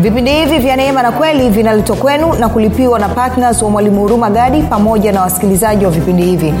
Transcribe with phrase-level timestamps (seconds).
[0.00, 4.30] vipindi hivi vya neema na kweli vinaletwa kwenu na kulipiwa na ptns wa mwalimu huruma
[4.30, 6.54] gadi pamoja na wasikilizaji wa vipindi hivi.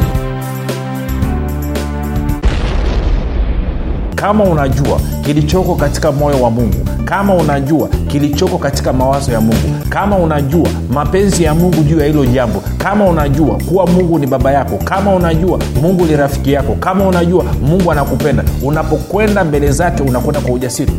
[4.14, 10.16] Kama unajua kilichoko katika moyo wa mungu kama unajua kilichoko katika mawazo ya mungu kama
[10.16, 14.76] unajua mapenzi ya mungu juu ya hilo jambo kama unajua kuwa mungu ni baba yako
[14.84, 20.52] kama unajua mungu ni rafiki yako kama unajua mungu anakupenda unapokwenda mbele zake unakwenda kwa
[20.54, 20.92] ujasiri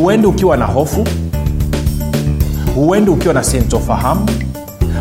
[0.00, 1.04] huendi ukiwa na hofu.
[2.74, 4.26] Huendi ukiwa na sintofahamu.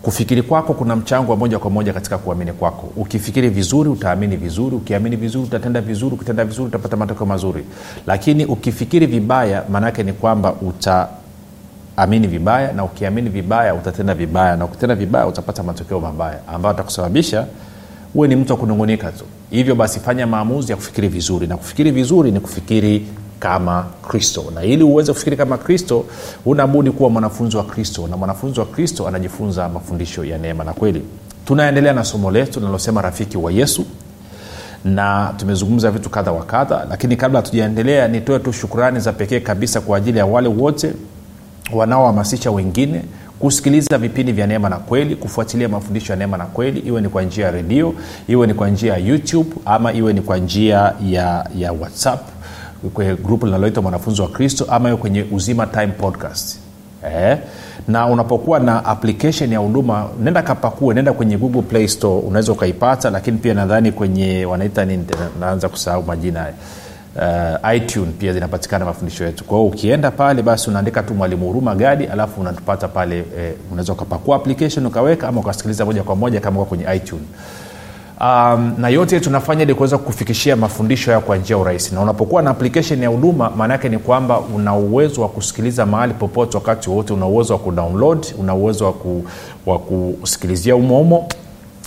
[0.06, 2.92] kufikiri kwako kuna mchango wa moja kwa moja katika kuamini kwako.
[2.96, 4.76] Ukifikiri vizuri utaamini vizuri.
[4.76, 6.16] Ukiamini vizuri utatenda vizuri.
[6.16, 7.64] Ukitenda vizuri utapata matokeo mazuri.
[8.08, 14.58] Lakini ukifikiri vibaya maanaake ni kwamba utaamini vibaya na ukiamini vibaya utatenda vibaya.
[14.58, 17.46] Na ukitenda vibaya utapata matokeo mabaya ambayo atakusababisha
[18.16, 19.24] uwe ni mtu wa kunungunika tu.
[19.50, 21.48] Hivyo basi fanya maamuzi ya kufikiri vizuri.
[21.48, 23.06] Na kufikiri vizuri ni kufikiri
[23.40, 24.44] kama kristo.
[24.56, 26.06] Na ili uweze kufikiri kama kristo
[26.46, 28.08] unabudi kuwa mwanafunzi wa kristo.
[28.08, 31.02] Na mwanafunzi wa kristo anajifunza mafundisho ya neema na kweli.
[31.46, 33.86] Tunaendelea na somo letu linalosema rafiki wa yesu.
[34.86, 39.82] Na tumezungumza vitu kadha wa kadha lakini kabla hatujaendelea nitoe tu shukurani za pekee kabisa
[39.82, 40.94] kwa ajili ya wale wote
[41.74, 43.02] wanaohamasisha wengine
[43.40, 47.24] kusikiliza vipindi vya neema na kweli kufuatilia mafundisho ya neema na kweli iwe ni kwa
[47.24, 47.94] njia ya redio
[48.28, 52.22] iwe ni kwa njia ya youtube ama iwe ni kwa njia ya, ya whatsapp
[52.94, 56.60] kwenye grupu linaloitwa mwanafunzi wa kristo ama hiyo kwenye uzima time podcast.
[57.16, 57.38] Eh?
[57.88, 63.10] na unapokuwa na application ya huduma nenda kapakue nenda kwenye google play store unaweza ukaipata
[63.10, 65.06] lakini pia nadhani kwenye wanaita nini
[65.40, 66.46] naanza kusahau majina
[67.16, 69.44] uh, itune pia zinapatikana mafundisho yetu.
[69.44, 73.94] Kwa hiyo ukienda pale basi unaandika tu mwalimu huruma gadi alafu unatupata pale eh, unaweza
[73.94, 77.24] ukapakua application ukaweka ama ukasikiliza moja kwa moja kama kwenye itune
[78.22, 81.96] um, na yote tunafanya ili kuweza kufikishia mafundisho hayo kwa njia urahisi.
[81.96, 86.58] Na unapokuwa na application ya huduma maanaake ni kwamba una uwezo wa kusikiliza mahali popote
[86.58, 89.26] wakati wowote una uwezo wa kudownload una uwezo wa, ku,
[89.66, 91.28] wa kusikilizia umoumo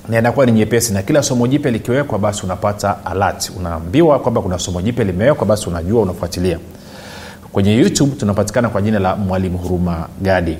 [0.08, 0.92] na inakuwa ni nyepesi.
[0.92, 3.50] Na kila somo jipya likiwekwa basi unapata alert.
[3.58, 6.58] Unaambiwa kwamba kuna somo jipya limewekwa basi unajua unafuatilia.
[7.52, 10.58] Kwenye youtube tunapatikana kwa jina la mwalimu huruma gadi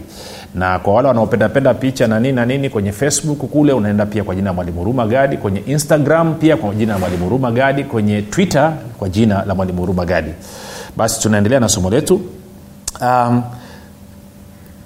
[0.55, 4.35] na kwa wale wanaopendapenda picha na nini na nini kwenye facebook kule unaenda pia kwa
[4.35, 7.85] jina la mwalimu huruma kwenye instagram pia kwa jina la mwalimu huruma gadi.
[7.85, 10.31] Kwenye twitter kwa jina la mwalimu huruma gadi.
[10.97, 12.21] Basi tunaendelea na somo letu.
[13.01, 13.43] Um,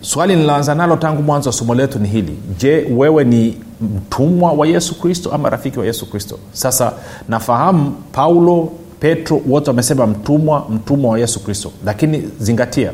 [0.00, 2.38] swali niloanza nalo tangu mwanzo wa somo letu ni hili.
[2.58, 6.38] Je wewe ni mtumwa wa yesu kristo ama rafiki wa yesu kristo?
[6.52, 6.92] Sasa
[7.28, 11.72] nafahamu paulo petro wote wamesema mtumwa mtumwa wa yesu kristo.
[11.84, 12.92] Lakini zingatia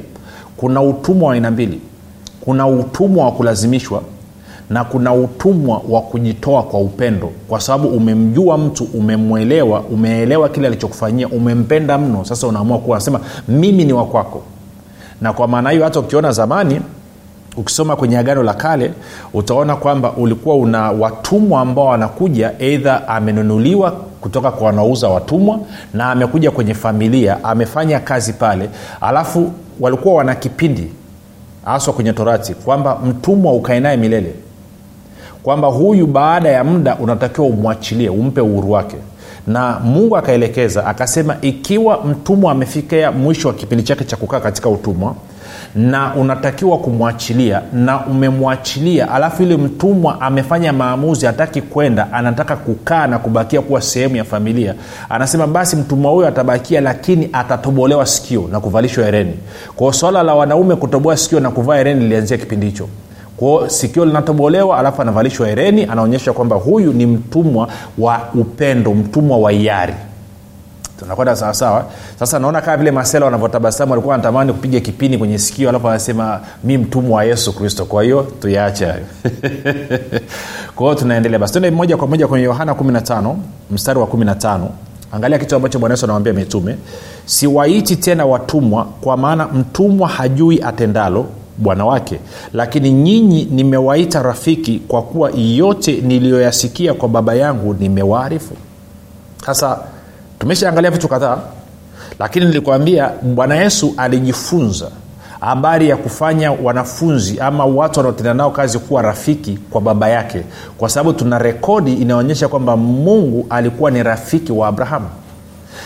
[0.56, 1.80] kuna utumwa wa aina mbili
[2.48, 4.02] kuna utumwa wa kulazimishwa
[4.70, 11.28] na kuna utumwa wa kujitoa kwa upendo kwa sababu umemjua mtu umemwelewa umeelewa kile alichokufanyia
[11.28, 12.24] umempenda mno.
[12.24, 14.42] Sasa unaamua kuwa nasema mimi ni wakwako
[15.20, 16.80] na kwa maana hiyo hata ukiona zamani
[17.56, 18.92] ukisoma kwenye agano la kale
[19.34, 23.90] utaona kwamba ulikuwa una watumwa ambao wanakuja eidha amenunuliwa
[24.20, 25.58] kutoka kwa wanaouza watumwa
[25.94, 28.70] na amekuja kwenye familia amefanya kazi pale
[29.00, 30.90] alafu walikuwa wana kipindi
[31.68, 34.34] haswa kwenye torati kwamba mtumwa ukae naye milele
[35.42, 38.96] kwamba huyu baada ya muda unatakiwa umwachilie umpe uhuru wake.
[39.46, 45.14] Na mungu akaelekeza akasema ikiwa mtumwa amefikia mwisho wa kipindi chake cha kukaa katika utumwa
[45.76, 53.18] na unatakiwa kumwachilia na umemwachilia alafu ile mtumwa amefanya maamuzi hataki kwenda anataka kukaa na
[53.18, 54.74] kubakia kuwa sehemu ya familia
[55.08, 59.34] anasema basi mtumwa huyo atabakia lakini atatobolewa sikio na kuvalishwa hereni.
[59.76, 62.88] Kwao swala la wanaume kutoboa sikio na kuvaa hereni lilianzia kipindi hicho.
[63.36, 67.68] Kwao sikio linatobolewa alafu anavalishwa hereni anaonyesha kwamba huyu ni mtumwa
[67.98, 69.94] wa upendo mtumwa wa iari
[70.98, 71.86] tunakwenda sawasawa
[72.18, 76.78] sasa naona kama vile masela wanavyotabasamu walikuwa wanatamani kupiga kipini kwenye sikio alafu anasema mi
[76.78, 77.84] mtumwa wa yesu kristo.
[77.84, 79.04] Kwa hiyo tuyaache hayo.
[80.76, 81.52] Kwa tunaendelea basi.
[81.52, 83.34] Tuende moja kwa moja kwenye yohana 15
[83.70, 84.60] mstari wa 15
[85.12, 86.76] angalia kitu ambacho bwana yesu anawambia mitume.
[87.26, 91.26] Siwaiti tena watumwa kwa maana mtumwa hajui atendalo
[91.58, 92.18] bwana wake.
[92.52, 98.54] Lakini nyinyi nimewaita rafiki kwa kuwa yote niliyoyasikia kwa baba yangu nimewaarifu
[99.46, 99.78] sasa
[100.38, 101.38] tumeshaangalia vitu kadhaa
[102.18, 104.90] lakini nilikwambia bwana yesu alijifunza
[105.40, 110.42] habari ya kufanya wanafunzi ama watu wanaotenda nao kazi kuwa rafiki kwa baba yake
[110.78, 115.08] kwa sababu tuna rekodi inaonyesha kwamba mungu alikuwa ni rafiki wa abrahamu.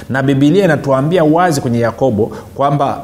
[0.09, 3.03] Na bibilia inatuambia wazi kwenye yakobo kwamba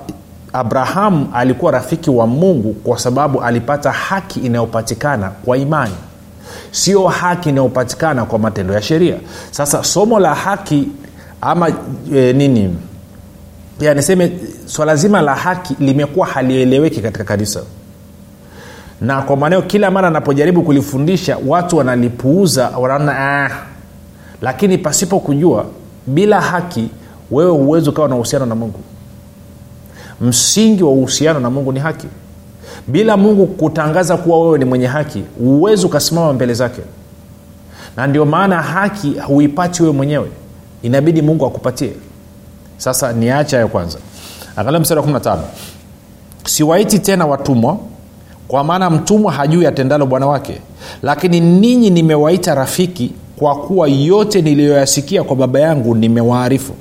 [0.53, 5.95] abrahamu alikuwa rafiki wa mungu kwa sababu alipata haki inayopatikana kwa imani.
[6.71, 9.17] Sio haki inayopatikana kwa matendo ya sheria.
[9.51, 10.89] Sasa somo la haki
[11.41, 11.73] ama
[12.15, 12.77] e, nini?
[13.81, 14.33] Ya niseme
[14.67, 17.63] swala zima la haki limekuwa halieleweki katika kanisa.
[19.01, 23.51] Na kwa maanao kila mara anapojaribu kulifundisha watu wanalipuuza wanaona ah.
[24.43, 25.65] lakini pasipo kujua
[26.07, 26.89] bila haki
[27.31, 28.81] wewe huwezi ukawa na uhusiano na mungu.
[30.21, 32.07] Msingi wa uhusiano na mungu ni haki.
[32.87, 36.83] Bila mungu kutangaza kuwa wewe ni mwenye haki huwezi ukasimama mbele zake.
[37.97, 40.29] Na ndio maana haki huipati wewe mwenyewe
[40.83, 41.93] inabidi mungu akupatie.
[42.77, 43.99] Sasa niache hayo kwanza.
[44.57, 45.39] Angalia mstari wa 15
[46.45, 47.79] siwaiti tena watumwa
[48.49, 50.61] kwa maana mtumwa hajui atendalo bwana wake.
[51.03, 56.73] Lakini ninyi nimewaita rafiki kwa kuwa yote niliyoyasikia kwa baba yangu nimewaarifu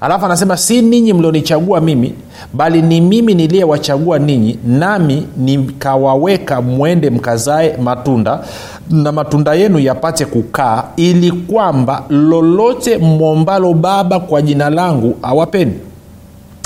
[0.00, 2.14] alafu anasema si ninyi mlionichagua mimi
[2.52, 8.40] bali ni mimi niliyewachagua ninyi nami nikawaweka mwende mkazae matunda
[8.90, 15.72] na matunda yenu yapate kukaa ili kwamba lolote mwombalo baba kwa jina langu awapeni.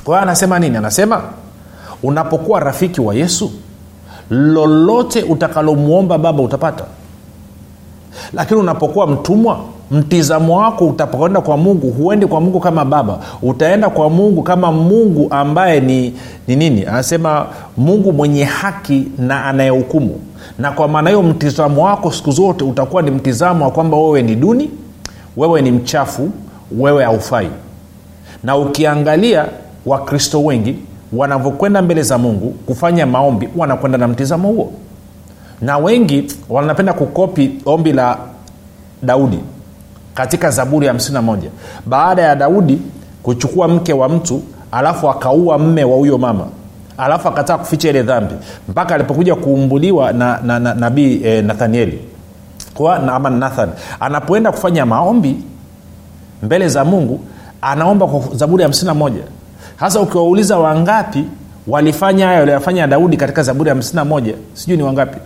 [0.04, 0.76] Kwa hiyo anasema nini?
[0.76, 1.22] Anasema
[2.02, 3.50] unapokuwa rafiki wa yesu
[4.30, 6.84] lolote utakalomwomba baba utapata.
[8.32, 14.10] Lakini unapokuwa mtumwa mtizamo wako utapokwenda kwa mungu huendi kwa mungu kama baba utaenda kwa
[14.10, 16.14] mungu kama mungu ambaye ni
[16.46, 16.86] ni nini?
[16.86, 17.46] Anasema
[17.76, 20.20] mungu mwenye haki na anayehukumu.
[20.58, 24.36] Na kwa maana hiyo mtizamo wako siku zote utakuwa ni mtizamo wa kwamba wewe ni
[24.36, 24.70] duni
[25.36, 26.30] wewe ni mchafu
[26.78, 27.48] wewe haufai.
[28.44, 29.46] Na ukiangalia
[29.86, 30.76] wakristo wengi
[31.12, 34.72] wanavyokwenda mbele za mungu kufanya maombi wanakwenda na mtizamo huo.
[35.60, 38.18] Na wengi wanapenda kukopi ombi la
[39.02, 39.38] daudi
[40.18, 41.38] katika zaburi ya 51
[41.86, 42.78] baada ya daudi
[43.22, 44.42] kuchukua mke wa mtu
[44.72, 46.46] alafu akaua mme wa huyo mama
[46.98, 48.34] alafu akataa kuficha ile dhambi
[48.68, 51.98] mpaka alipokuja kuumbuliwa na, na, na nabii e, nathanieli.
[52.74, 53.68] Kwa, ama nathan.
[54.00, 55.36] Anapoenda kufanya maombi
[56.42, 57.20] mbele za mungu
[57.62, 59.12] anaomba kwa zaburi ya 51
[59.76, 61.24] hasa ukiwauliza wangapi
[61.66, 65.18] walifanya hayo aliyofanya daudi katika zaburi ya 51 sijui ni wangapi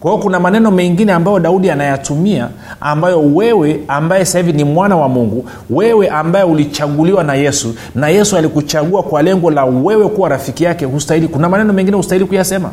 [0.00, 2.48] kwa hiyo kuna maneno mengine ambayo daudi anayatumia
[2.80, 8.08] ambayo wewe ambaye sasa hivi ni mwana wa mungu wewe ambaye ulichaguliwa na yesu na
[8.08, 11.28] yesu alikuchagua kwa lengo la wewe kuwa rafiki yake hustahili.
[11.28, 12.70] Kuna maneno mengine hustahili kuyasema?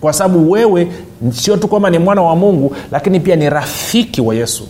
[0.00, 0.88] Kwa sababu wewe
[1.32, 4.68] sio tu kwamba ni mwana wa mungu lakini pia ni rafiki wa yesu.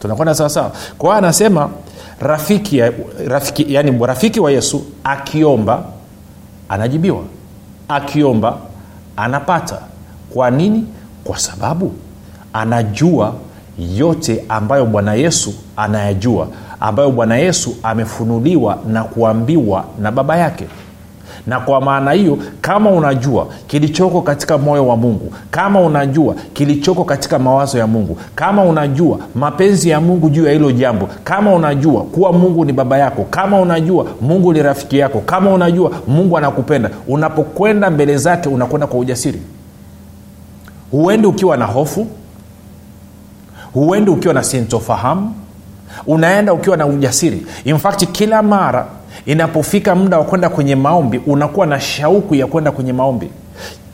[0.00, 1.70] Tunakwenda sawasawa kwa anasema
[2.20, 2.92] rafiki, ya,
[3.26, 5.84] rafiki yani rafiki wa yesu akiomba
[6.68, 7.22] anajibiwa.
[7.88, 8.56] Akiomba
[9.20, 9.78] anapata.
[10.34, 10.86] Kwa nini?
[11.24, 11.92] Kwa sababu
[12.52, 13.34] anajua
[13.78, 16.48] yote ambayo bwana yesu anayajua
[16.80, 20.66] ambayo bwana yesu amefunuliwa na kuambiwa na baba yake
[21.46, 27.38] na kwa maana hiyo kama unajua kilichoko katika moyo wa mungu kama unajua kilichoko katika
[27.38, 32.32] mawazo ya mungu kama unajua mapenzi ya mungu juu ya hilo jambo kama unajua kuwa
[32.32, 37.90] mungu ni baba yako kama unajua mungu ni rafiki yako kama unajua mungu anakupenda unapokwenda
[37.90, 39.42] mbele zake unakwenda kwa ujasiri.
[40.90, 42.06] Huendi ukiwa na hofu
[43.74, 45.34] huendi ukiwa na sintofahamu
[46.06, 47.46] unaenda ukiwa na ujasiri.
[47.64, 48.86] In fact kila mara
[49.26, 53.30] inapofika muda wa kwenda kwenye maombi unakuwa na shauku ya kwenda kwenye maombi.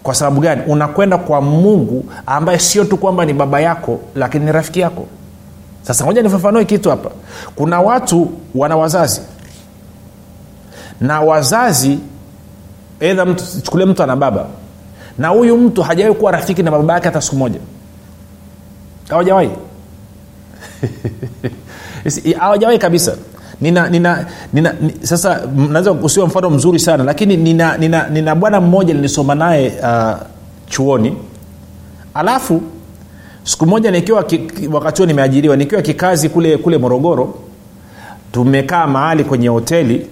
[0.03, 0.63] Kwa sababu gani?
[0.67, 5.07] Unakwenda kwa mungu ambaye sio tu kwamba ni baba yako lakini ni rafiki yako.
[5.83, 7.11] Sasa moja nifafanue kitu hapa.
[7.57, 9.21] Kuna watu wana wazazi.
[11.01, 11.99] Na wazazi
[13.01, 13.27] edha
[13.63, 14.47] chukulie mtu ana baba.
[15.19, 17.61] Na huyu mtu hajawahi kuwa rafiki na baba yake hata siku moja.
[19.09, 19.51] Hawajawahi?
[22.41, 23.17] Hawajawahi kabisa
[23.61, 28.61] nina, nina, nina, nina sasa naweza usiwa mfano mzuri sana lakini nina, nina, nina bwana
[28.61, 30.17] mmoja nilisoma naye uh,
[30.69, 31.17] chuoni.
[32.15, 32.63] Alafu
[33.45, 34.25] siku moja nikiwa
[34.73, 37.35] wakati huo nimeajiriwa nikiwa kikazi kule kule morogoro
[38.33, 40.07] tumekaa mahali kwenye hoteli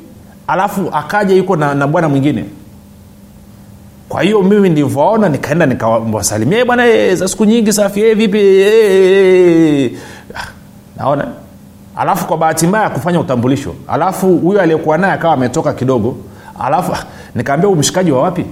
[0.47, 2.45] alafu akaja yuko na, na bwana mwingine.
[4.09, 9.93] Kwa hiyo mimi nilivyoona nikaenda nikawasalimia bwana e, za siku nyingi safi e, vipi e.
[10.97, 11.27] naona
[11.97, 13.75] alafu kwa bahati mbaya kufanya utambulisho.
[13.89, 16.17] Alafu huyo aliyekuwa naye akawa ametoka kidogo.
[16.65, 16.93] Alafu
[17.35, 18.47] nikaambia mshikaji wa wapi?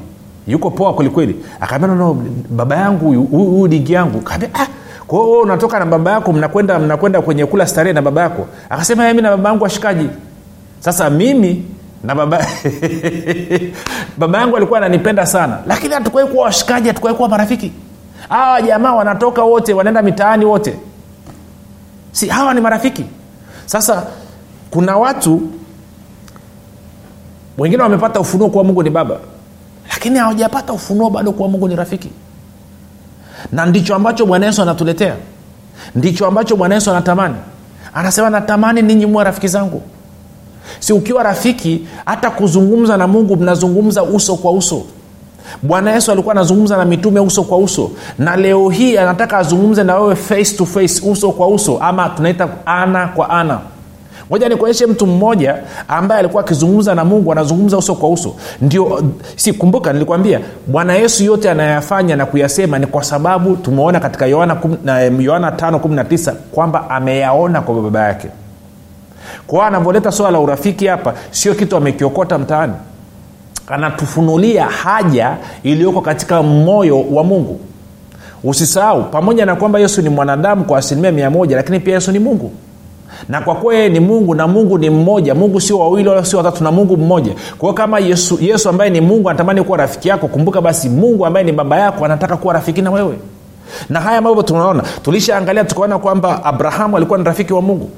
[0.46, 4.20] Yuko poa kwelikweli akaambia no, baba yangu huyu digi yangu.
[4.20, 4.66] Kaambia ah,
[5.06, 8.46] kwao unatoka na baba yako mnakwenda mnakwenda kwenye kula starehe na baba yako?
[8.70, 10.08] Akasema mi na baba yangu washikaji.
[10.80, 11.64] Sasa mimi
[12.04, 12.46] na baba
[14.18, 17.72] baba yangu alikuwa ananipenda sana lakini hatukuwai kuwa washikaji hatukuwai kuwa marafiki.
[18.28, 20.74] Hawa jamaa wanatoka wote wanaenda mitaani wote.
[22.12, 23.04] Si hawa ni marafiki
[23.66, 24.06] sasa
[24.70, 25.42] kuna watu
[27.58, 29.16] wengine wamepata ufunuo kuwa mungu ni baba
[29.90, 32.10] lakini hawajapata ufunuo bado kuwa mungu ni rafiki.
[33.52, 35.16] Na ndicho ambacho bwana yesu anatuletea.
[35.94, 37.34] Ndicho ambacho bwana yesu anatamani.
[37.94, 39.82] Anasema natamani ninyi muwa rafiki zangu.
[40.80, 44.82] Si ukiwa rafiki hata kuzungumza na mungu mnazungumza uso kwa uso
[45.62, 49.96] bwana yesu alikuwa anazungumza na mitume uso kwa uso na leo hii anataka azungumze na
[49.98, 53.58] wewe face to face uso kwa uso ama tunaita ana kwa ana.
[54.30, 55.56] Moja nikuonyeshe mtu mmoja
[55.88, 58.34] ambaye alikuwa akizungumza na mungu anazungumza uso kwa uso.
[58.60, 59.02] Ndio
[59.36, 64.56] si kumbuka nilikwambia bwana yesu yote anayafanya na kuyasema ni kwa sababu tumeona katika yohana,
[65.18, 68.28] yohana 519 kwamba ameyaona kwa baba yake.
[69.46, 72.72] Kwao anavyoleta swala la urafiki hapa sio kitu amekiokota mtaani
[73.72, 77.60] anatufunulia haja iliyoko katika moyo wa mungu.
[78.44, 82.18] Usisahau pamoja na kwamba yesu ni mwanadamu kwa asilimia mia moja lakini pia yesu ni
[82.18, 82.52] mungu.
[83.28, 85.34] Na kwa kuwa yeye ni mungu na mungu ni mmoja.
[85.34, 87.32] Mungu sio wawili wala sio watatu na mungu mmoja.
[87.58, 91.46] Kwa kama yesu, yesu ambaye ni mungu anatamani kuwa rafiki yako kumbuka basi mungu ambaye
[91.46, 93.18] ni baba yako anataka kuwa rafiki na wewe.
[93.88, 94.82] Na haya mambo tunaona.
[95.02, 97.90] Tulishaangalia tukaona kwamba abrahamu alikuwa ni rafiki wa mungu.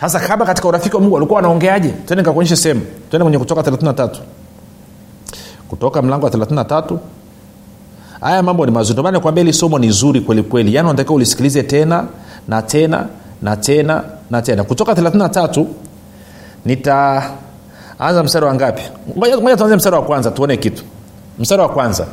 [0.00, 1.88] Sasa kama katika urafiki wa mungu alikuwa anaongeaje?
[1.88, 2.80] Tende nikakuonyeshe sehemu.
[3.10, 4.08] Tuende kwenye kutoka 33
[5.68, 6.96] kutoka mlango wa 33
[8.20, 10.74] haya mambo ni mazuri ndomana kwambia hili somo ni zuri kwelikweli kweli.
[10.74, 12.04] Yaani unatakiwa ulisikilize tena
[12.48, 13.06] na tena
[13.42, 14.64] na tena na tena.
[14.64, 15.64] Kutoka 33
[16.64, 18.82] nitaanza mstari wa ngapi?
[19.18, 20.82] Ngoja tuanze mstari wa kwanza tuone kitu.
[21.38, 22.06] Mstari wa kwanza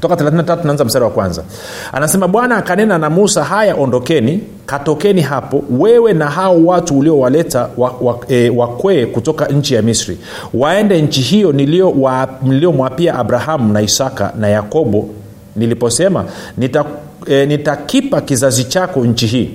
[0.00, 1.42] kutoka 33 naanza mstari wa kwanza.
[1.92, 8.50] Anasema bwana akanena na musa haya ondokeni katokeni hapo wewe na hao watu uliowaleta wakwee
[8.50, 10.18] wa, e, kutoka nchi ya misri.
[10.54, 11.52] Waende nchi hiyo
[12.42, 15.08] niliyomwapia abrahamu na isaka na yakobo
[15.56, 16.24] niliposema
[16.56, 16.96] nitakipa
[17.32, 19.50] e, nita kizazi chako nchi hii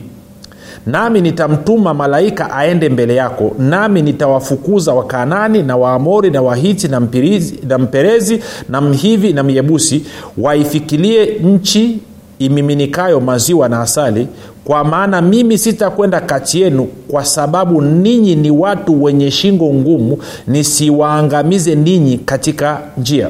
[0.85, 3.55] nami nitamtuma malaika aende mbele yako.
[3.59, 10.05] Nami nitawafukuza wakanani na waamori na wahiti na, mpirizi, na mperezi na mhivi na myebusi
[10.37, 11.99] waifikilie nchi
[12.39, 14.27] imiminikayo maziwa na asali
[14.65, 21.75] kwa maana mimi sitakwenda kati yenu kwa sababu ninyi ni watu wenye shingo ngumu nisiwaangamize
[21.75, 23.29] ninyi katika njia.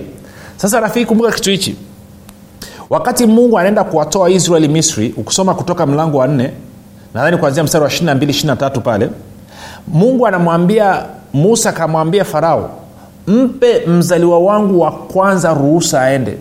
[0.57, 1.75] Sasa rafiki kumbuka kitu hichi.
[2.89, 6.50] Wakati mungu anaenda kuwatoa israeli misri ukisoma kutoka mlango wa nne
[7.13, 8.15] nadhani kuanzia mstari wa 22
[8.55, 9.10] 23 pale
[9.88, 11.03] mungu anamwambia
[11.34, 12.70] musa akamwambia farao
[13.27, 16.38] mpe mzaliwa wangu wa kwanza ruhusa aende.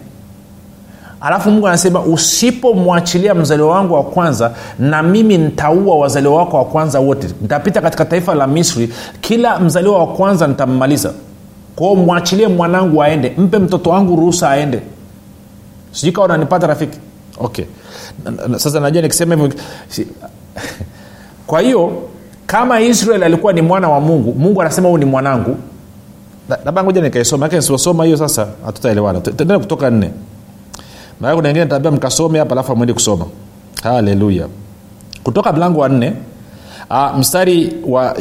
[1.20, 7.00] Alafu mungu anasema usipomwachilia mzaliwa wangu wa kwanza na mimi ntaua wazaliwa wako wa kwanza
[7.00, 7.28] wote.
[7.42, 11.12] Nitapita katika taifa la misri kila mzaliwa wa kwanza nitammaliza.
[11.76, 14.82] Kwao mwachilie mwanangu aende mpe mtoto wangu ruhusa aende.
[15.92, 16.98] Sijui kawa unanipata rafiki?
[17.38, 17.64] Okay.
[18.56, 19.52] Sasa najua nikisema hivyo
[21.46, 21.92] kwa hiyo
[22.46, 25.56] kama israel alikuwa ni mwana wa mungu mungu anasema huu ni mwanangu.
[26.64, 29.20] Labda ngoja nikaisoma lakini siosoma hiyo sasa hatutaelewana.
[29.20, 30.10] Tendele kutoka nne.
[31.20, 33.26] Maana kuna wengine taambia mkasome hapa alafu amwende kusoma.
[33.82, 34.48] Haleluya.
[35.22, 36.12] Kutoka mlango wa nne
[36.90, 38.16] uh, mstari wa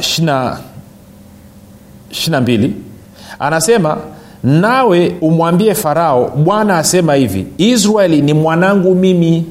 [2.11, 2.75] ishina mbili
[3.39, 3.97] anasema
[4.43, 9.45] nawe umwambie farao bwana asema hivi israeli ni mwanangu mimi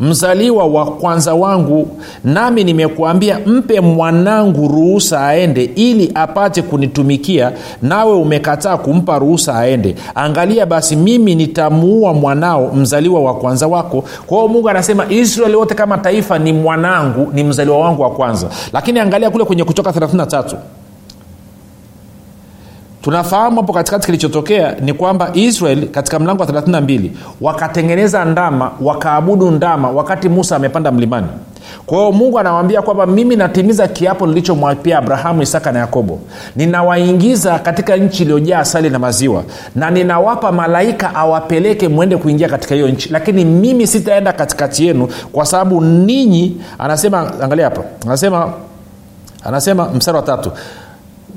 [0.00, 1.88] mzaliwa wa kwanza wangu
[2.24, 9.94] nami nimekuambia mpe mwanangu ruhusa aende ili apate kunitumikia nawe umekataa kumpa ruhusa aende.
[10.14, 14.04] Angalia basi mimi nitamuua mwanao mzaliwa wa kwanza wako.
[14.26, 18.48] Kwa hiyo mungu anasema israeli wote kama taifa ni mwanangu ni mzaliwa wangu wa kwanza.
[18.72, 20.54] Lakini angalia kule kwenye kutoka 33
[23.04, 29.90] tunafahamu hapo katikati kilichotokea ni kwamba israel katika mlango wa 32 wakatengeneza ndama wakaabudu ndama
[29.90, 31.26] wakati musa amepanda mlimani.
[31.86, 36.18] Kwa hiyo mungu anawambia kwamba mimi natimiza kiapo nilichomwapia abrahamu isaka na yakobo.
[36.56, 39.42] Ninawaingiza katika nchi iliyojaa asali na maziwa
[39.76, 43.08] na ninawapa malaika awapeleke mwende kuingia katika hiyo nchi.
[43.12, 48.52] Lakini mimi sitaenda katikati yenu kwa sababu ninyi anasema angalia hapa anasema
[49.44, 50.52] anasema mstari wa tatu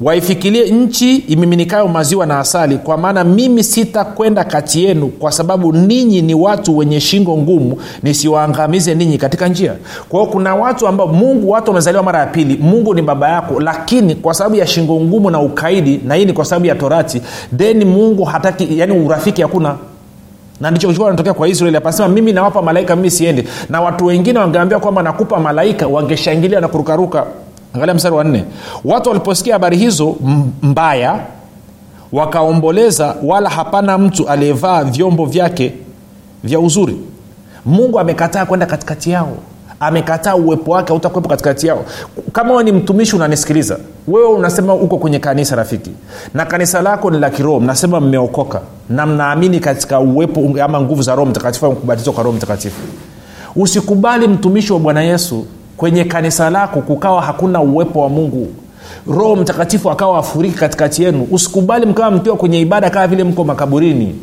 [0.01, 6.21] waifikirie nchi imiminikayo maziwa na asali kwa maana mimi sitakwenda kati yenu kwa sababu ninyi
[6.21, 9.73] ni watu wenye shingo ngumu nisiwaangamize ninyi katika njia.
[10.09, 13.59] Kwa hiyo kuna watu ambao mungu watu wamezaliwa mara ya pili mungu ni baba yako
[13.59, 17.21] lakini kwa sababu ya shingo ngumu na ukaidi na hii ni kwa sababu ya torati
[17.57, 19.75] then mungu hataki yani urafiki hakuna.
[20.61, 24.39] Na ndicho kilikuwa natokea kwa israeli apasema mimi nawapa malaika mimi siende na watu wengine
[24.39, 27.25] wangeambia kwamba nakupa malaika wangeshangilia na kurukaruka
[27.77, 28.43] angalia mstari wa nne.
[28.85, 30.15] Watu waliposikia habari hizo
[30.61, 31.19] mbaya
[32.11, 35.73] wakaomboleza wala hapana mtu aliyevaa vyombo vyake
[36.43, 36.97] vya uzuri.
[37.65, 39.37] Mungu amekataa kwenda katikati yao.
[39.79, 41.85] Amekataa uwepo wake hautakuwepo katikati yao.
[42.31, 45.91] Kama ni mtumishi unanisikiliza wewe unasema uko kwenye kanisa rafiki
[46.33, 51.15] na kanisa lako ni la kiroho mnasema mmeokoka na mnaamini katika uwepo ama nguvu za
[51.15, 52.81] roho mtakatifu kubatizwa kwa roho mtakatifu.
[53.55, 55.45] Usikubali mtumishi wa bwana yesu
[55.77, 58.47] kwenye kanisa lako kukawa hakuna uwepo wa mungu.
[59.07, 61.27] Roho mtakatifu akawa afuriki katikati yenu.
[61.31, 64.15] Usikubali mkawa mkiwa kwenye ibada kama vile mko makaburini.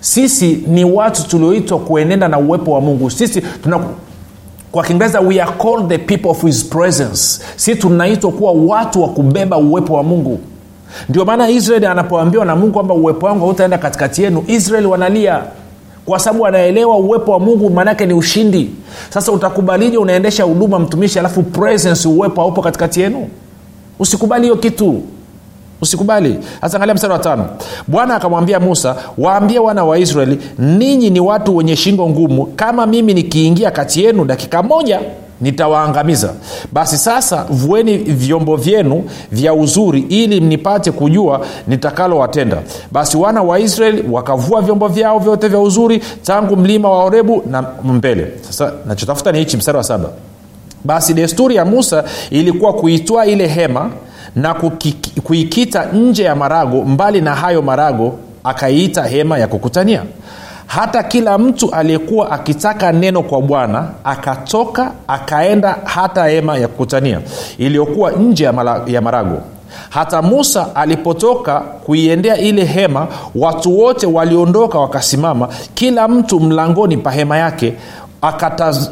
[0.00, 3.10] Sisi ni watu tulioitwa kuenenda na uwepo wa mungu.
[3.10, 3.80] Sisi tuna
[4.72, 7.40] kwa kiingereza we are called the people of his presence.
[7.56, 10.38] Si tunaitwa kuwa watu wa kubeba uwepo wa mungu.
[11.08, 15.42] Ndio maana israeli anapoambiwa na mungu kwamba uwepo wangu hautaenda katikati yenu israeli wanalia
[16.06, 18.70] kwa sababu anaelewa uwepo wa mungu maanaake ni ushindi.
[19.10, 23.28] Sasa utakubalije unaendesha huduma mtumishi alafu presence uwepo haupo katikati yenu?
[23.98, 25.02] Usikubali hiyo kitu.
[25.80, 26.38] Usikubali.
[26.60, 27.46] Sasa angalia mstari wa tano.
[27.86, 33.14] Bwana akamwambia musa waambie wana wa israeli ninyi ni watu wenye shingo ngumu kama mimi
[33.14, 35.00] nikiingia kati yenu dakika moja
[35.44, 36.32] nitawaangamiza.
[36.72, 42.62] Basi sasa vueni vyombo vyenu vya uzuri ili mnipate kujua nitakalowatenda.
[42.92, 47.64] Basi wana wa israeli wakavua vyombo vyao vyote vya uzuri tangu mlima wa orebu na
[47.84, 48.32] mbele.
[48.40, 50.08] Sasa nachotafuta ni hichi mstari wa saba.
[50.84, 53.90] Basi desturi ya musa ilikuwa kuitwaa ile hema
[54.36, 54.54] na
[55.24, 60.02] kuikita nje ya marago mbali na hayo marago akaiita hema ya kukutania
[60.66, 67.20] hata kila mtu aliyekuwa akitaka neno kwa bwana akatoka akaenda hata hema ya kukutania
[67.58, 68.44] iliyokuwa nje
[68.86, 69.38] ya, marago.
[69.90, 77.36] Hata musa alipotoka kuiendea ile hema watu wote waliondoka wakasimama kila mtu mlangoni pa hema
[77.38, 77.74] yake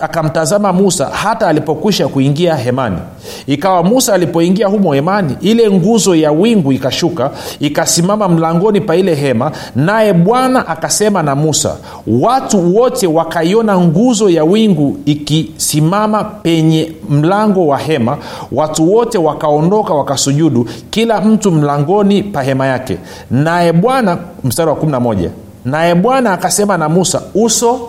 [0.01, 2.99] Akamtazama musa hata alipokwisha kuingia hemani.
[3.47, 9.51] Ikawa musa alipoingia humo hemani ile nguzo ya wingu ikashuka ikasimama mlangoni pa ile hema
[9.77, 17.79] naye bwana akasema na musa watu wote wakaiona nguzo ya wingu ikisimama penye mlango wa
[17.79, 18.19] hema.
[18.53, 22.99] Watu wote wakaondoka wakasujudu kila mtu mlangoni pa hema yake.
[23.31, 25.29] Naye bwana mstari wa 11
[25.65, 27.81] naye bwana akasema na musa uso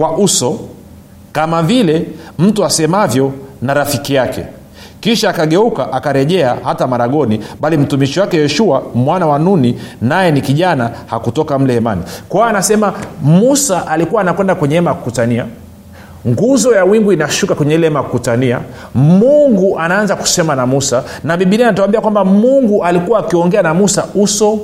[0.00, 0.58] kwa uso
[1.32, 2.06] kama vile
[2.38, 3.32] mtu asemavyo
[3.62, 4.44] na rafiki yake.
[5.00, 10.90] Kisha akageuka akarejea hata maragoni bali mtumishi wake yoshua mwana wa nuni naye ni kijana
[11.06, 12.02] hakutoka mle hemani.
[12.28, 15.46] Kwa hiyo anasema musa alikuwa anakwenda kwenye hema kukutania
[16.28, 18.60] nguzo ya wingu inashuka kwenye ile kukutania
[18.94, 24.58] mungu anaanza kusema na musa na bibilia inatuambia kwamba mungu alikuwa akiongea na musa uso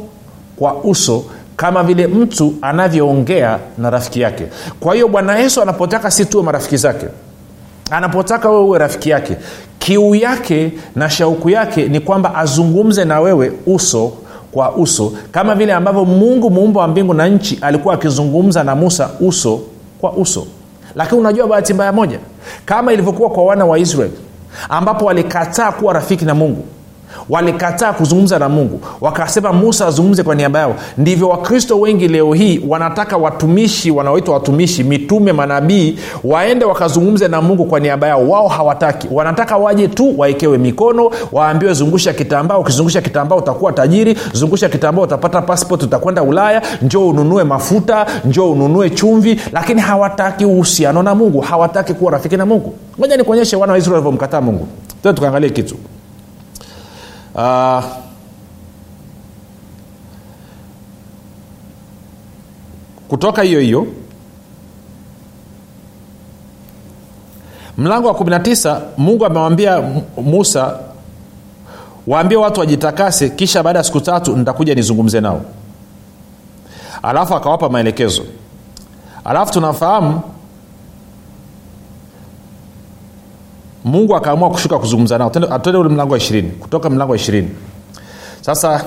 [0.58, 1.24] kwa uso
[1.56, 4.46] kama vile mtu anavyoongea na rafiki yake.
[4.80, 7.06] Kwa hiyo bwana yesu anapotaka si tuwe marafiki zake
[7.90, 9.36] anapotaka wewe uwe rafiki yake
[9.78, 14.12] kiu yake na shauku yake ni kwamba azungumze na wewe uso
[14.52, 19.10] kwa uso kama vile ambavyo mungu muumba wa mbingu na nchi alikuwa akizungumza na musa
[19.20, 19.60] uso
[20.00, 20.46] kwa uso.
[20.94, 22.18] Lakini unajua bahati mbaya moja
[22.64, 24.12] kama ilivyokuwa kwa wana wa israeli
[24.68, 26.64] ambapo walikataa kuwa rafiki na mungu
[27.28, 28.80] walikataa kuzungumza na mungu.
[29.00, 30.74] Wakasema musa azungumze kwa niaba yao.
[30.98, 37.64] Ndivyo wakristo wengi leo hii wanataka watumishi wanaoitwa watumishi mitume manabii waende wakazungumze na mungu
[37.64, 38.28] kwa niaba yao.
[38.28, 39.08] Wao hawataki.
[39.10, 42.58] Wanataka waje tu waekewe mikono waambiwe zungusha kitambaa.
[42.58, 44.16] Ukizungusha kitambaa utakuwa tajiri.
[44.32, 46.62] Zungusha kitambaa utapata passport utakwenda ulaya.
[46.82, 49.40] Njoo ununue mafuta njoo ununue chumvi.
[49.52, 51.40] Lakini hawataki uhusiano na mungu.
[51.40, 52.74] Hawataki kuwa rafiki na mungu.
[52.98, 54.68] Moja nikuonyeshe wana wa walivyomkataa mungu.
[55.02, 55.76] Tukaangalie kitu
[57.36, 57.84] uh,
[63.08, 63.86] kutoka hiyo hiyo
[67.78, 69.82] mlango wa 19 mungu amewambia
[70.16, 70.78] musa
[72.06, 75.40] waambie watu wajitakase kisha baada ya siku tatu nitakuja nizungumze nao.
[77.02, 78.22] Alafu akawapa maelekezo.
[79.24, 80.20] Alafu tunafahamu
[83.86, 85.32] mungu akaamua kushuka kuzungumza nao.
[85.50, 86.48] Atende ule mlango wa ishirini.
[86.50, 87.48] Kutoka mlango wa ishirini.
[88.40, 88.84] Sasa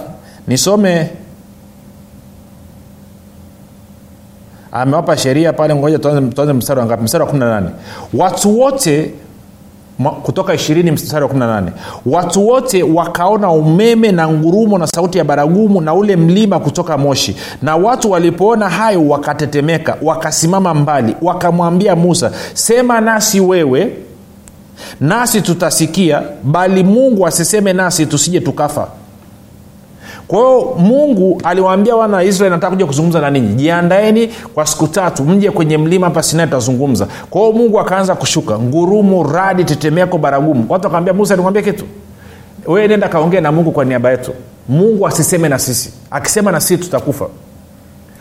[0.48, 1.10] nisome.
[4.72, 7.64] Amewapa sheria pale ngoja tuanze mstari wangapi mstari wa 18
[8.14, 9.12] watu wote
[10.24, 11.64] kutoka ishirini mstari wa 18
[12.06, 17.36] watu wote wakaona umeme na ngurumo na sauti ya baragumu na ule mlima kutoka moshi.
[17.62, 23.94] Na watu walipoona hayo wakatetemeka wakasimama mbali wakamwambia musa sema nasi wewe
[25.02, 28.88] nasi tutasikia bali mungu asiseme nasi tusije tukafa.
[30.28, 33.54] Kwa hiyo mungu aliwaambia wana wa israeli nataka kuja kuzungumza na ninyi.
[33.56, 37.08] Jiandaeni kwa siku tatu mje kwenye mlima hapa sinai tutazungumza.
[37.30, 38.60] Kwa hiyo mungu akaanza kushuka.
[38.60, 40.66] Ngurumu radi tetemeko baragumu.
[40.70, 41.86] Watu wakaambia musa nikwambia kitu.
[42.68, 44.32] Wee nenda kaongee na mungu kwa niaba yetu.
[44.70, 45.94] Mungu asiseme na sisi.
[46.12, 47.26] Akisema na sisi tutakufa.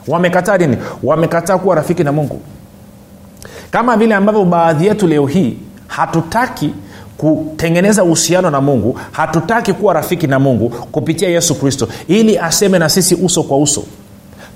[0.09, 2.41] Wamekataa nini wamekataa kuwa rafiki na mungu.
[3.71, 5.57] Kama vile ambavyo baadhi yetu leo hii
[5.89, 6.71] hatutaki
[7.17, 12.89] kutengeneza uhusiano na mungu hatutaki kuwa rafiki na mungu kupitia yesu kristo ili aseme na
[12.89, 13.85] sisi uso kwa uso.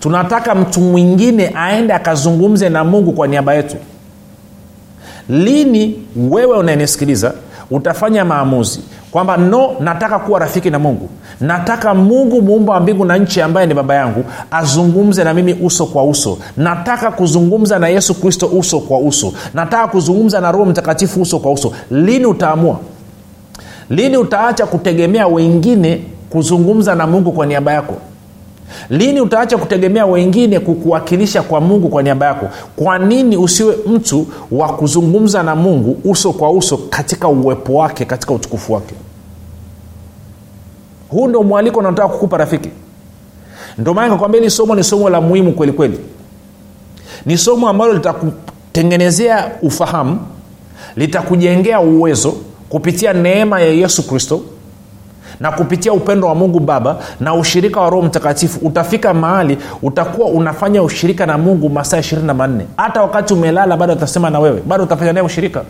[0.00, 3.76] Tunataka mtu mwingine aende akazungumze na mungu kwa niaba yetu.
[5.28, 7.34] Lini wewe unanisikiliza
[7.70, 8.80] utafanya maamuzi
[9.12, 11.08] kwamba no nataka kuwa rafiki na mungu.
[11.40, 15.86] Nataka mungu muumba wa mbingu na nchi ambaye ni baba yangu azungumze na mimi uso
[15.86, 16.38] kwa uso.
[16.56, 19.32] Nataka kuzungumza na yesu kristo uso kwa uso.
[19.54, 21.72] Nataka kuzungumza na roho mtakatifu uso kwa uso.
[21.90, 22.78] Lini utaamua?
[23.90, 27.94] Lini utaacha kutegemea wengine kuzungumza na mungu kwa niaba yako
[28.90, 32.48] lini utaacha kutegemea wengine kukuwakilisha kwa mungu kwa niaba yako?
[32.76, 38.32] Kwa nini usiwe mtu wa kuzungumza na mungu uso kwa uso katika uwepo wake katika
[38.34, 38.94] utukufu wake?
[41.08, 42.68] Huu ndio mwaliko unaotaka kukupa rafiki.
[43.78, 45.98] Ndio maana kakwambia hili somo ni somo la muhimu kweli kweli.
[47.26, 50.18] Ni somo ambalo litakutengenezea ufahamu
[50.96, 52.34] litakujengea uwezo
[52.68, 54.40] kupitia neema ya yesu kristo
[55.42, 60.82] na kupitia upendo wa mungu baba na ushirika wa roho mtakatifu utafika mahali utakuwa unafanya
[60.82, 62.66] ushirika na mungu masaa ishirini na manne.
[62.76, 64.62] Hata wakati umelala bado atasema na wewe.
[64.66, 65.62] Bado utafanya naye ushirika.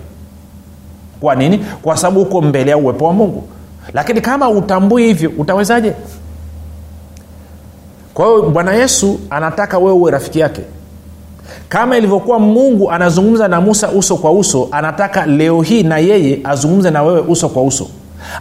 [1.20, 1.58] Kwa nini?
[1.82, 3.44] Kwa sababu huko mbele ya uwepo wa mungu.
[3.92, 5.92] Lakini kama utambui hivyo utawezaje?
[8.14, 10.62] Kwa hiyo bwana yesu anataka wewe uwe rafiki yake.
[11.68, 16.90] Kama ilivyokuwa mungu anazungumza na musa uso kwa uso anataka leo hii na yeye azungumze
[16.90, 17.86] na wewe uso kwa uso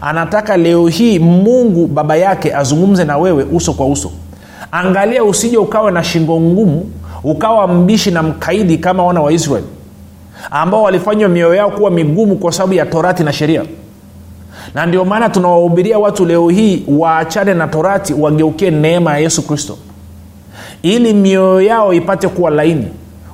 [0.01, 4.11] anataka leo hii mungu baba yake azungumze na wewe uso kwa uso.
[4.71, 6.91] Angalia usije ukawe na shingo ngumu
[7.23, 9.65] ukawa mbishi na mkaidi kama wana wa israeli
[10.51, 13.63] ambao walifanywa mioyo yao kuwa migumu kwa sababu ya torati na sheria.
[14.73, 19.77] Na ndio maana tunawahubiria watu leo hii waachane na torati wageukie neema ya yesu kristo.
[20.81, 22.87] Ili mioyo yao ipate kuwa laini.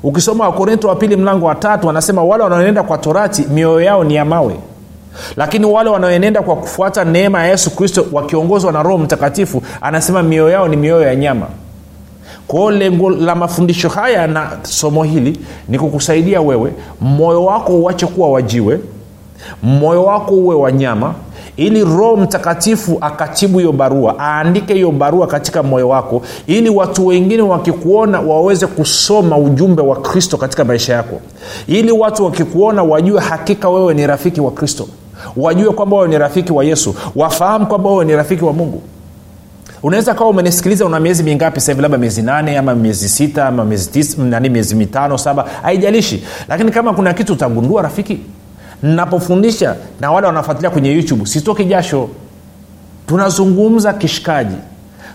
[0.03, 4.15] Ukisoma wakorinto wa pili mlango wa tatu anasema wale wanaoenda kwa torati mioyo yao ni
[4.15, 4.55] ya mawe
[5.35, 10.49] lakini wale wanaoenenda kwa kufuata neema ya yesu kristo wakiongozwa na roho mtakatifu anasema mioyo
[10.49, 11.47] yao ni mioyo ya nyama.
[12.47, 18.29] Kwao lengo la mafundisho haya na somo hili ni kukusaidia wewe moyo wako uache kuwa
[18.29, 18.79] wajiwe
[19.63, 21.13] moyo wako uwe wanyama
[21.57, 27.41] ili roho mtakatifu akatibu hiyo barua aandike hiyo barua katika moyo wako ili watu wengine
[27.41, 31.19] wakikuona waweze kusoma ujumbe wa kristo katika maisha yako.
[31.67, 34.87] Ili watu wakikuona wajue hakika wewe ni rafiki wa kristo
[35.37, 36.95] wajue kwamba wewe ni rafiki wa yesu.
[37.15, 38.81] Wafahamu kwamba wewe ni rafiki wa mungu.
[39.83, 43.89] Unaweza kawa umenisikiliza una miezi mingapi sahivi labda miezi nane ama miezi sita ama miezi,
[43.89, 45.45] tis, nani miezi mitano saba.
[45.61, 46.23] Haijalishi.
[46.47, 48.19] Lakini kama kuna kitu utagundua rafiki
[48.83, 52.09] napofundisha na wale wanafuatilia kwenye youtube sitoki jasho.
[53.07, 54.55] Tunazungumza kishikaji.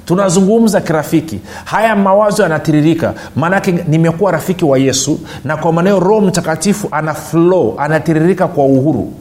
[0.04, 1.40] Tunazungumza kirafiki.
[1.64, 3.14] Haya mawazo yanatiririka.
[3.36, 9.12] Maanake nimekuwa rafiki wa yesu na kwa maneo roho mtakatifu ana flow anatiririka kwa uhuru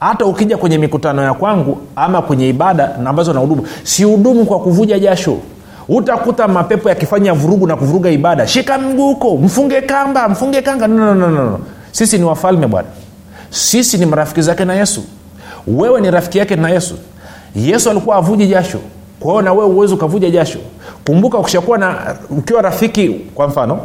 [0.00, 4.98] hata ukija kwenye mikutano ya kwangu ama kwenye ibada na ambazo nahudumu sihudumu kwa kuvuja
[4.98, 5.36] jasho.
[5.88, 8.46] Utakuta mapepo yakifanya vurugu na kuvuruga ibada.
[8.46, 10.86] Shika mguu huko mfunge kamba mfunge kanga.
[10.86, 11.58] No, no, no, no.
[11.92, 12.88] sisi ni wafalme bwana.
[13.50, 15.02] Sisi ni marafiki zake na yesu.
[15.66, 16.94] Wewe ni rafiki yake na yesu.
[17.56, 18.78] Yesu alikuwa avuji jasho.
[19.20, 20.58] Kwa hiyo na wewe uwezi ukavuja jasho.
[21.06, 23.80] Kumbuka ukishakuwa na ukiwa rafiki kwa mfano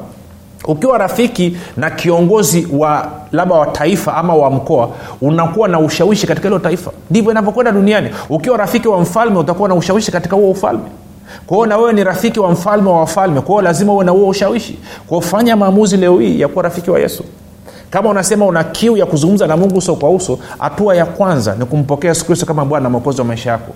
[0.66, 4.90] ukiwa rafiki na kiongozi wa labda wa taifa ama wa mkoa
[5.22, 6.92] unakuwa na ushawishi katika hilo taifa.
[7.10, 8.10] Ndivyo inavyokwenda duniani.
[8.30, 10.84] Ukiwa rafiki wa mfalme utakuwa na ushawishi katika huo ufalme.
[11.48, 14.80] Kwao na wewe ni rafiki wa mfalme wa wafalme kwao lazima uwe na huo ushawishi.
[15.08, 15.24] Kwao
[15.58, 17.24] maamuzi leo hii ya kuwa rafiki wa yesu.
[17.90, 21.66] Kama unasema una kiu ya kuzungumza na mungu uso kwa uso hatua ya kwanza ni
[21.66, 23.74] kumpokea yesu kristo kama bwana na mwokozi wa maisha yako.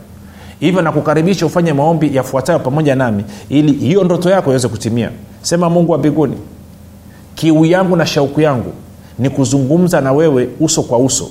[0.60, 5.10] Hivyo nakukaribisha ufanye maombi yafuatayo pamoja nami ili hiyo ndoto yako iweze kutimia.
[5.42, 6.38] Sema mungu wa mbinguni
[7.36, 8.74] kiu yangu na shauku yangu
[9.20, 11.30] ni kuzungumza na wewe uso kwa uso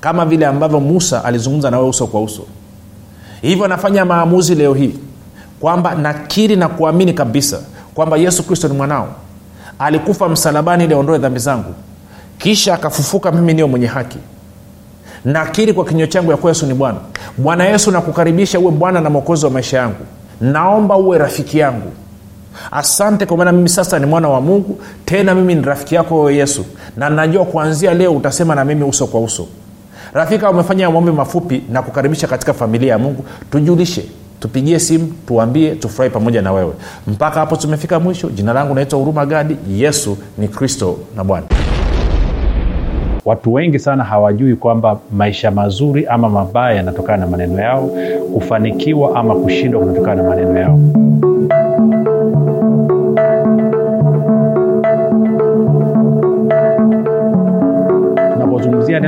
[0.00, 2.42] kama vile ambavyo musa alizungumza na wewe uso kwa uso.
[3.42, 4.94] Hivyo nafanya maamuzi leo hii
[5.60, 7.60] kwamba nakiri na kuamini kabisa
[7.94, 9.08] kwamba yesu kristo ni mwanao.
[9.78, 11.74] Alikufa msalabani ili aondoe dhambi zangu
[12.38, 14.18] kisha akafufuka mimi niyo mwenye haki.
[15.24, 16.98] Nakiri kwa kinywa changu ya kuwa yesu ni bwana.
[17.38, 20.06] Bwana yesu nakukaribisha uwe bwana na mwokozi wa maisha yangu.
[20.40, 21.92] Naomba uwe rafiki yangu
[22.70, 26.36] asante kwa maana mimi sasa ni mwana wa mungu tena mimi ni rafiki yako wewe
[26.36, 26.64] yesu.
[26.96, 29.46] Na najua kuanzia leo utasema na mimi uso kwa uso.
[30.12, 33.24] Rafiki umefanya maombi mafupi na kukaribisha katika familia ya mungu.
[33.50, 34.04] Tujulishe
[34.40, 36.72] tupigie simu tuambie tufurahi pamoja na wewe.
[37.06, 38.30] Mpaka hapo tumefika mwisho.
[38.30, 39.56] Jina langu naitwa huruma gadi.
[39.70, 41.46] Yesu ni kristo na bwana.
[43.24, 47.90] Watu wengi sana hawajui kwamba maisha mazuri ama mabaya yanatokana na maneno yao
[48.34, 50.80] kufanikiwa ama kushindwa kunatokana na maneno yao